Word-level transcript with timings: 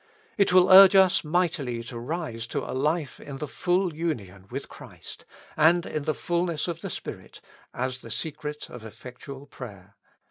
It 0.35 0.51
will 0.51 0.71
urge 0.71 0.95
us 0.95 1.23
mightily 1.23 1.83
to 1.83 1.99
rise 1.99 2.47
to 2.47 2.63
a 2.67 2.73
life 2.73 3.19
in 3.19 3.37
the 3.37 3.47
full 3.47 3.93
union 3.93 4.47
with 4.49 4.67
Christ, 4.67 5.25
and 5.55 5.85
in 5.85 6.05
the 6.05 6.15
fulness 6.15 6.67
of 6.67 6.81
the 6.81 6.89
Spirit, 6.89 7.39
as 7.71 8.01
the 8.01 8.09
secret 8.09 8.67
of 8.67 8.81
eflfectual 8.81 9.47
prayer. 9.51 9.93